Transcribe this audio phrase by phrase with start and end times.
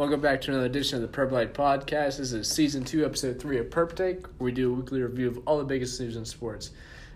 [0.00, 2.16] Welcome back to another edition of the Perp Light Podcast.
[2.16, 5.28] This is season two, episode three of Perp Take, where we do a weekly review
[5.28, 6.70] of all the biggest news in sports.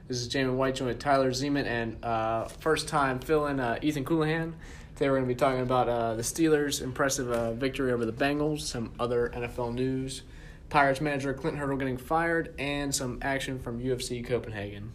[0.06, 4.04] This is Jamin White joined with Tyler Zeman and uh, first time filling uh, Ethan
[4.04, 4.52] Coulihan.
[4.96, 8.12] Today we're going to be talking about uh, the Steelers' impressive uh, victory over the
[8.12, 10.20] Bengals, some other NFL news,
[10.68, 14.92] Pirates manager Clint Hurdle getting fired, and some action from UFC Copenhagen.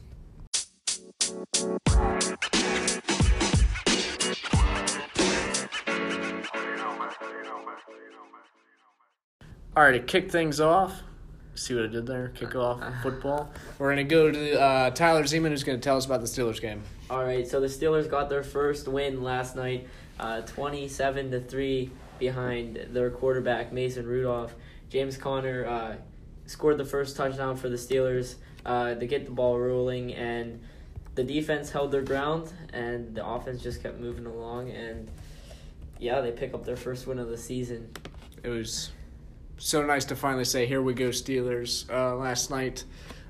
[9.79, 11.03] All right, to kick things off,
[11.55, 12.33] see what I did there?
[12.35, 13.49] Kick off football.
[13.77, 16.27] We're going to go to uh, Tyler Zeman, who's going to tell us about the
[16.27, 16.83] Steelers game.
[17.09, 19.88] All right, so the Steelers got their first win last night,
[20.19, 24.53] uh, twenty-seven to three behind their quarterback Mason Rudolph.
[24.89, 25.95] James Conner uh,
[26.45, 28.35] scored the first touchdown for the Steelers
[28.66, 30.59] uh, to get the ball rolling, and
[31.16, 35.09] the defense held their ground, and the offense just kept moving along, and
[35.99, 37.89] yeah, they pick up their first win of the season.
[38.43, 38.91] It was
[39.59, 42.83] so nice to finally say, "Here we go, Steelers." Uh, last night,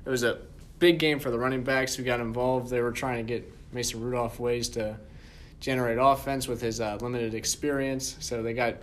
[0.06, 0.40] it was a
[0.78, 2.70] big game for the running backs who got involved.
[2.70, 4.98] They were trying to get Mason Rudolph ways to
[5.60, 8.16] generate offense with his uh, limited experience.
[8.20, 8.76] So they got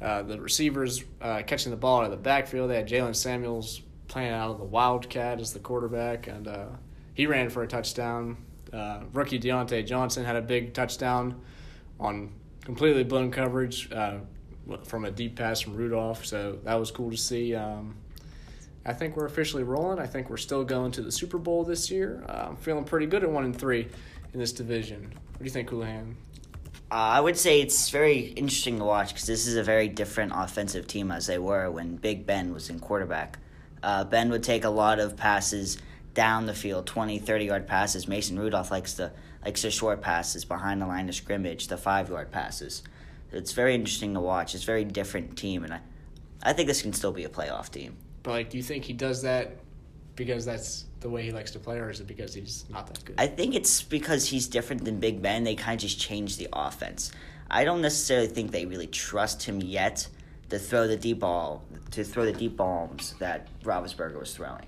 [0.00, 2.70] uh, the receivers uh, catching the ball out of the backfield.
[2.70, 6.66] They had Jaylen Samuels playing out of the Wildcat as the quarterback, and uh,
[7.14, 8.36] he ran for a touchdown.
[8.72, 11.40] Uh, rookie Diontae Johnson had a big touchdown
[11.98, 12.32] on
[12.64, 13.90] completely blown coverage
[14.84, 16.24] from a deep pass from Rudolph.
[16.24, 17.54] So that was cool to see.
[17.54, 17.96] Um,
[18.84, 19.98] I think we're officially rolling.
[19.98, 22.24] I think we're still going to the Super Bowl this year.
[22.28, 23.88] Uh, I'm feeling pretty good at one and three
[24.32, 25.12] in this division.
[25.32, 26.14] What do you think, Coulihan?
[26.90, 30.32] Uh, I would say it's very interesting to watch because this is a very different
[30.34, 33.38] offensive team as they were when Big Ben was in quarterback.
[33.82, 35.78] Uh, ben would take a lot of passes
[36.14, 38.08] down the field, 20, 30 yard passes.
[38.08, 39.12] Mason Rudolph likes the
[39.44, 42.82] likes the short passes behind the line of scrimmage, the five yard passes.
[43.32, 44.54] It's very interesting to watch.
[44.54, 45.80] It's a very different team, and I,
[46.42, 47.96] I think this can still be a playoff team.
[48.22, 49.56] But like, do you think he does that
[50.16, 53.04] because that's the way he likes to play, or is it because he's not that
[53.04, 53.14] good?
[53.18, 55.44] I think it's because he's different than Big Ben.
[55.44, 57.12] They kind of just changed the offense.
[57.50, 60.08] I don't necessarily think they really trust him yet
[60.50, 64.66] to throw the deep ball to throw the deep bombs that Roethlisberger was throwing.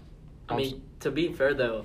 [0.49, 1.85] I mean, to be fair though,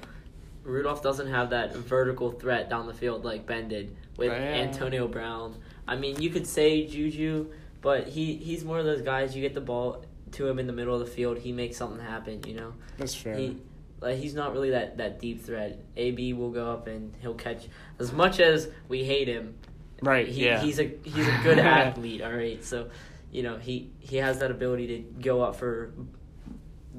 [0.63, 4.37] Rudolph doesn't have that vertical threat down the field like Ben did with Yeah.
[4.37, 5.55] Antonio Brown.
[5.87, 9.35] I mean, you could say Juju, but he he's one of those guys.
[9.35, 10.03] You get the ball
[10.33, 12.43] to him in the middle of the field, he makes something happen.
[12.45, 13.35] You know, that's fair.
[13.37, 13.57] he
[13.99, 15.79] like he's not really that that deep threat.
[15.95, 17.67] AB will go up and he'll catch.
[17.99, 19.55] As much as we hate him,
[20.01, 20.27] right?
[20.27, 20.61] he, yeah.
[20.61, 22.21] he's a he's a good athlete.
[22.21, 22.89] All right, so
[23.31, 25.93] you know he he has that ability to go up for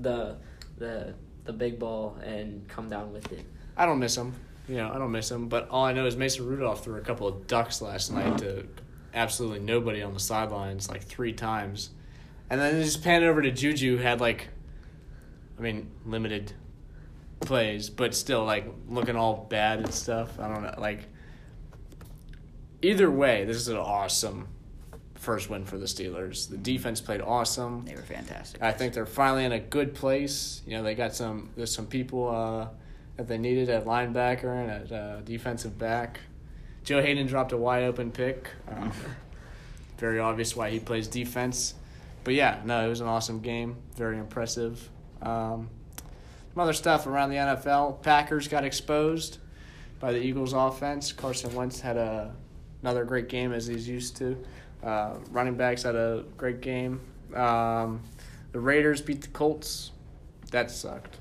[0.00, 0.37] the
[0.78, 3.44] the the big ball and come down with it.
[3.76, 4.34] I don't miss him.
[4.69, 5.49] You know, I don't miss him.
[5.49, 8.67] But all I know is Mason Rudolph threw a couple of ducks last night to
[9.15, 11.91] absolutely nobody on the sidelines, like three times,
[12.51, 13.97] and then it just panned over to Juju.
[13.97, 14.49] who Had like,
[15.59, 16.53] I mean, limited
[17.41, 20.39] plays, but still like looking all bad and stuff.
[20.39, 20.75] I don't know.
[20.79, 21.06] Like,
[22.83, 24.49] either way, this is an awesome
[25.15, 26.49] first win for the Steelers.
[26.49, 27.85] The defense played awesome.
[27.85, 28.62] They were fantastic.
[28.62, 30.62] I think they're finally in a good place.
[30.67, 32.69] You know, they got some there's some people uh,
[33.19, 36.21] that they needed at linebacker and at uh, defensive back.
[36.84, 38.49] Joe Haden dropped a wide open pick.
[38.69, 38.93] Um,
[39.99, 41.75] very obvious why he plays defense.
[42.23, 43.77] But yeah, no, it was an awesome game.
[43.97, 44.89] Very impressive.
[45.21, 45.69] Um,
[46.55, 48.03] some other stuff around the NFL.
[48.03, 49.39] Packers got exposed
[49.99, 51.12] by the Eagles offense.
[51.12, 52.33] Carson Wentz had a,
[52.83, 54.43] another great game as he's used to.
[54.83, 57.00] Uh, running backs had a great game.
[57.35, 58.00] Um,
[58.53, 59.91] the Raiders beat the Colts.
[60.53, 61.19] That sucked.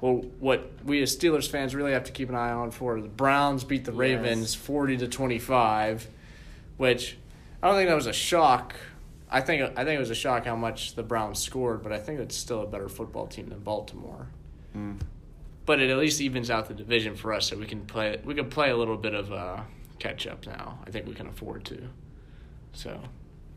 [0.00, 3.08] Well, what we as Steelers fans really have to keep an eye on for the
[3.08, 3.98] Browns beat the Yes.
[3.98, 6.06] Ravens forty to twenty five,
[6.76, 7.16] which
[7.62, 8.74] I don't think that was a shock.
[9.30, 11.98] I think I think it was a shock how much the Browns scored, but I
[11.98, 14.28] think it's still a better football team than Baltimore.
[14.76, 14.98] Mm.
[15.64, 18.34] But it at least evens out the division for us, so we can play we
[18.34, 19.62] can play a little bit of uh,
[19.98, 20.78] catch up now.
[20.86, 21.88] I think we can afford to.
[22.72, 23.00] So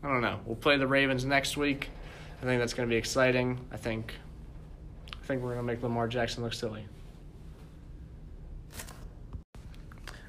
[0.02, 0.40] I don't know.
[0.46, 1.90] We'll play the Ravens next week.
[2.42, 3.60] I think that's going to be exciting.
[3.70, 4.14] I think
[5.30, 6.84] think we're going to make Lamar Jackson look silly.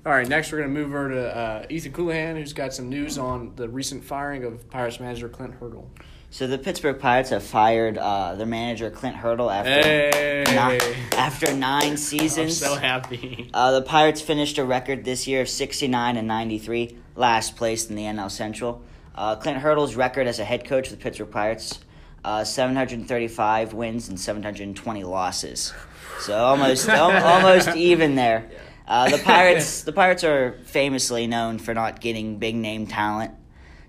[0.06, 2.90] All right, next we're going to move over to uh, Ethan Coulihan, who's got some
[2.90, 5.90] news on the recent firing of Pirates manager Clint Hurdle.
[6.30, 10.44] So the Pittsburgh Pirates have fired uh, their manager Clint Hurdle after Hey!
[10.48, 12.58] ni- after nine I'm seasons.
[12.58, 13.50] so happy.
[13.54, 17.96] Uh, the Pirates finished a record this year of 69 and 93, last place in
[17.96, 18.82] the NL Central.
[19.14, 21.80] Uh, Clint Hurdle's record as a head coach for the Pittsburgh Pirates,
[22.24, 25.74] uh, 735 wins and 720 losses.
[26.20, 28.50] So almost al- almost even there.
[28.88, 33.32] Uh, the Pirates the Pirates are famously known for not getting big name talent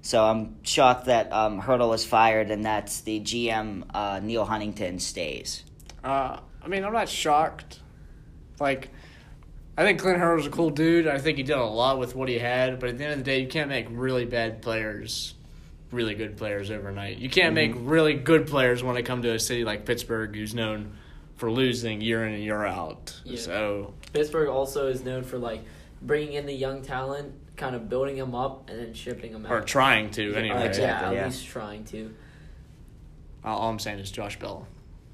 [0.02, 4.98] So I'm shocked that um, Hurdle was fired and that the GM uh, Neal Huntington
[4.98, 5.64] stays.
[6.04, 7.80] Uh, I mean, I'm not shocked.
[8.60, 8.90] Like,
[9.76, 11.08] I think Clint Hurdle's a cool dude.
[11.08, 13.18] I think he did a lot with what he had, but at the end of
[13.18, 15.34] the day, you can't make really bad players
[15.92, 17.18] really good players overnight.
[17.18, 17.86] You can't make mm-hmm.
[17.86, 20.96] really good players when they come to a city like Pittsburgh, who's known
[21.36, 23.20] for losing year in and year out.
[23.24, 23.40] Yeah.
[23.40, 25.60] So Pittsburgh also is known for like
[26.00, 29.52] bringing in the young talent, kind of building them up, and then shipping them out.
[29.52, 30.66] or trying to Yeah, anyway.
[30.66, 30.82] exactly.
[30.84, 31.24] Yeah, at yeah.
[31.26, 32.14] least trying to.
[33.44, 34.66] All, all I'm saying is Josh Bell.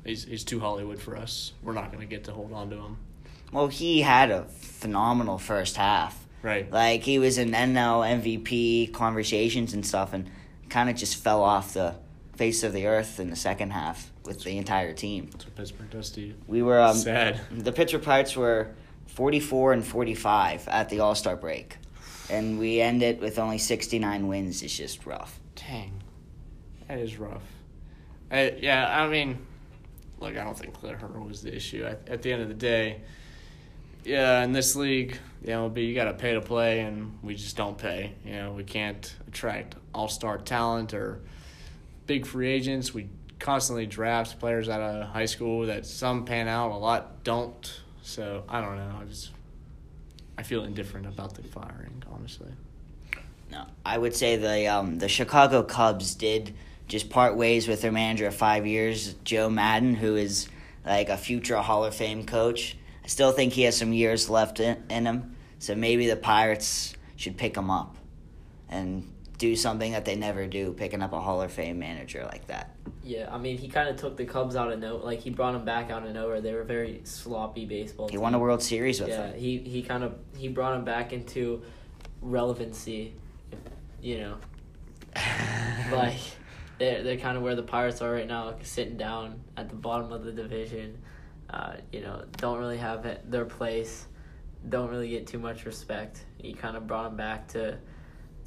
[0.04, 1.52] He's he's too Hollywood for us.
[1.62, 2.98] We're not going to get to hold on to him.
[3.52, 6.26] Well, he had a phenomenal first half.
[6.42, 6.70] Right.
[6.70, 10.30] Like he was in NL MVP conversations and stuff, and
[10.68, 11.94] kind of just fell off the
[12.36, 15.28] face of the earth in the second half with the entire team.
[15.32, 16.34] That's what Pittsburgh does to you.
[16.46, 17.40] We were um, Sad.
[17.50, 18.74] the Pittsburgh Pirates were
[19.06, 21.76] forty four and forty five at the All Star break,
[22.30, 24.62] and we end it with only sixty nine wins.
[24.62, 25.40] It's just rough.
[25.54, 26.02] Dang.
[26.86, 27.42] That is rough.
[28.30, 29.38] Uh, yeah, I mean,
[30.20, 31.84] look, I don't think Clint Hurdle was the issue.
[31.84, 33.00] At, at the end of the day,
[34.04, 37.56] yeah, in this league, the MLB, you got to pay to play, and we just
[37.56, 38.14] don't pay.
[38.24, 41.20] You know, we can't attract all star talent or
[42.06, 42.94] big free agents.
[42.94, 43.08] We
[43.38, 47.80] constantly draft players out of high school that some pan out, a lot don't.
[48.02, 48.98] So I don't know.
[49.02, 49.30] I just
[50.38, 52.52] I feel indifferent about the firing, honestly.
[53.50, 56.54] No, I would say the um, the Chicago Cubs did
[56.86, 60.48] just part ways with their manager of five years, Joe Maddon, who is
[60.86, 62.76] like a future Hall of Fame coach.
[63.04, 66.94] I still think he has some years left in, in him, so maybe the Pirates
[67.16, 67.96] should pick him up
[68.68, 72.46] and do something that they never do, picking up a Hall of Fame manager like
[72.49, 72.75] that.
[73.05, 75.52] Yeah, I mean, he kind of took the Cubs out of no, like he brought
[75.52, 76.40] them back out of nowhere.
[76.40, 78.08] They were very sloppy baseball.
[78.08, 78.20] He team.
[78.20, 79.38] won a World Series with Yeah, them.
[79.38, 81.62] he he kind of he brought them back into
[82.20, 83.14] relevancy,
[84.02, 84.37] you know.
[85.93, 86.19] like
[86.79, 90.12] they're they're kind of where the Pirates are right now, sitting down at the bottom
[90.12, 90.99] of the division.
[91.49, 94.06] Uh, you know, don't really have it, their place.
[94.69, 96.25] Don't really get too much respect.
[96.37, 97.79] He kind of brought them back to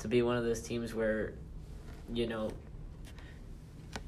[0.02, 1.34] to be one of those teams where,
[2.14, 2.50] you know.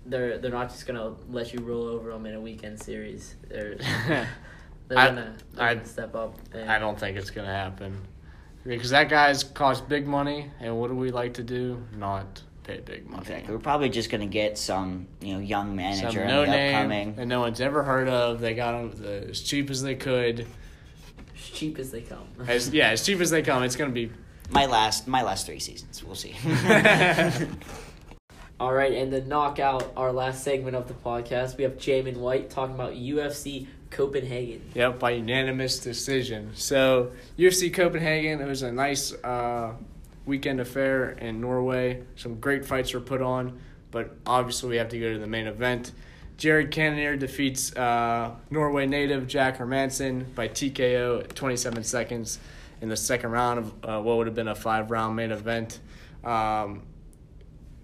[0.06, 3.36] They're they're not just gonna let you roll over them in a weekend series.
[3.48, 3.75] They're
[4.88, 6.38] they're I- gonna, they're I- gonna step up.
[6.54, 7.98] And, I don't think it's gonna happen
[8.66, 11.81] because that guy's cost big money, and what do we like to do?
[11.98, 13.22] Not pay big money.
[13.22, 13.54] Exactly.
[13.54, 16.75] We're probably just gonna get some, you know, young manager Some in no the name
[16.75, 17.16] upcoming.
[17.16, 18.42] that no one's ever heard of.
[18.42, 20.42] They got them the, as cheap as they could.
[20.42, 22.28] as cheap as they come.
[22.46, 23.63] As yeah, as cheap as they come.
[23.63, 24.12] It's gonna be.
[24.54, 26.04] My last, my last three seasons.
[26.04, 26.36] We'll see.
[28.60, 32.52] All right, and the knockout, our last segment of the podcast, we have Jamin White
[32.52, 34.62] talking about UFC Copenhagen.
[34.76, 36.52] Yep, by unanimous decision.
[36.54, 39.74] So UFC Copenhagen, it was a nice uh,
[40.28, 42.04] weekend affair in Norway.
[42.16, 43.60] Some great fights were put on,
[43.90, 45.92] but obviously we have to go to the main event.
[46.38, 52.40] Jared Cannonier defeats uh, Norway native Jack Hermansson by TKO at 27 seconds
[52.82, 55.80] in the second round of uh, what would have been a five round main event.
[56.24, 56.84] Um,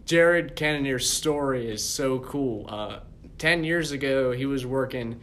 [0.05, 2.65] Jared Cannonier's story is so cool.
[2.67, 2.99] Uh,
[3.39, 5.21] Ten years ago, he was working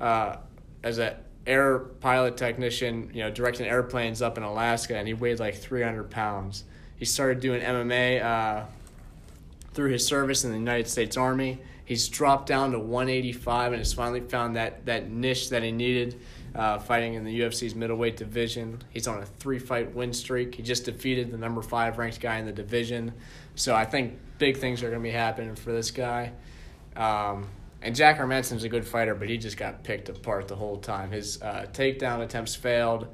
[0.00, 0.36] uh,
[0.82, 1.14] as an
[1.46, 6.10] air pilot technician, you know, directing airplanes up in Alaska, and he weighed like 300
[6.10, 6.64] pounds.
[6.96, 8.64] He started doing MMA uh,
[9.74, 11.58] through his service in the United States Army.
[11.90, 16.20] He's dropped down to 185 and has finally found that, that niche that he needed,
[16.54, 18.80] uh, fighting in the UFC's middleweight division.
[18.90, 20.54] He's on a three fight win streak.
[20.54, 23.12] He just defeated the number five ranked guy in the division.
[23.56, 26.30] So I think big things are going to be happening for this guy.
[26.94, 27.48] Um,
[27.82, 31.10] and Jack Hermansson's a good fighter, but he just got picked apart the whole time.
[31.10, 33.08] His uh, takedown attempts failed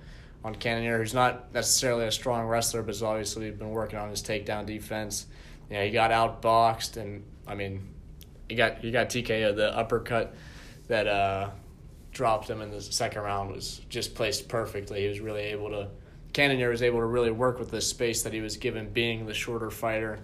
[0.44, 4.22] on Cannonier, who's not necessarily a strong wrestler, but has obviously been working on his
[4.22, 5.28] takedown defense.
[5.70, 7.94] Yeah, he got outboxed, and I mean,
[8.48, 9.54] he got he got TKO.
[9.54, 10.34] The uppercut
[10.88, 11.50] that uh,
[12.12, 15.02] dropped him in the second round was just placed perfectly.
[15.02, 15.88] He was really able to.
[16.32, 19.34] Cannonier was able to really work with the space that he was given, being the
[19.34, 20.18] shorter fighter.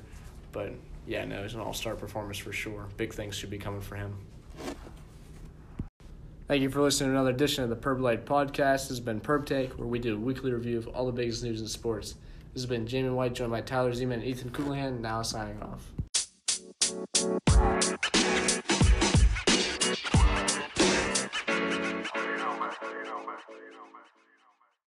[0.52, 0.72] But
[1.06, 2.86] yeah, no, was an all star performance for sure.
[2.96, 4.14] Big things should be coming for him.
[6.48, 8.82] Thank you for listening to another edition of the Perb Light Podcast.
[8.82, 11.42] This has been Perb Take, where we do a weekly review of all the biggest
[11.42, 12.16] news in sports.
[12.52, 17.41] This has been Jamie White, joined by Tyler Zeman and Ethan Coulihan, now signing off.